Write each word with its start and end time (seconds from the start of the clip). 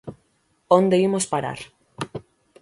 ¡Onde 0.79 1.01
imos 1.07 1.25
parar! 1.33 1.59